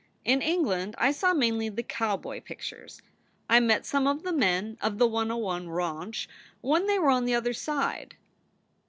In 0.25 0.41
England 0.41 0.95
I 0.97 1.11
saw 1.11 1.31
mainly 1.35 1.69
the 1.69 1.83
cowboy 1.83 2.41
pictures. 2.41 3.03
I 3.47 3.59
met 3.59 3.85
some 3.85 4.07
of 4.07 4.23
the 4.23 4.33
men 4.33 4.79
of 4.81 4.97
the 4.97 5.05
10 5.05 5.35
1 5.37 5.69
Ranch 5.69 6.27
when 6.61 6.87
they 6.87 6.97
were 6.97 7.11
on 7.11 7.25
the 7.25 7.35
other 7.35 7.53
side." 7.53 8.15